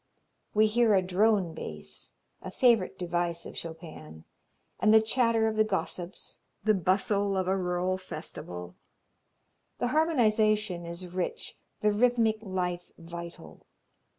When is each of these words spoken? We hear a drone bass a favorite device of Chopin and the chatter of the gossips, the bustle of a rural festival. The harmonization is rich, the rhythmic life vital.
We 0.55 0.65
hear 0.65 0.95
a 0.95 1.01
drone 1.03 1.53
bass 1.53 2.13
a 2.41 2.49
favorite 2.49 2.97
device 2.97 3.45
of 3.45 3.55
Chopin 3.55 4.23
and 4.79 4.91
the 4.91 4.99
chatter 4.99 5.47
of 5.47 5.57
the 5.57 5.63
gossips, 5.63 6.39
the 6.63 6.73
bustle 6.73 7.37
of 7.37 7.47
a 7.47 7.55
rural 7.55 7.99
festival. 7.99 8.73
The 9.77 9.89
harmonization 9.89 10.87
is 10.87 11.05
rich, 11.13 11.55
the 11.81 11.91
rhythmic 11.91 12.39
life 12.41 12.89
vital. 12.97 13.67